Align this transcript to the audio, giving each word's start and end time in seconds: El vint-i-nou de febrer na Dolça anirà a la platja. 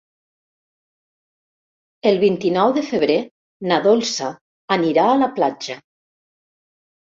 El 2.11 2.17
vint-i-nou 2.23 2.73
de 2.77 2.83
febrer 2.87 3.19
na 3.73 3.79
Dolça 3.89 4.31
anirà 4.79 5.05
a 5.11 5.21
la 5.27 5.31
platja. 5.37 5.77